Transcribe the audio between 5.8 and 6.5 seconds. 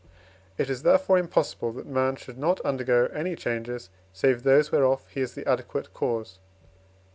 cause.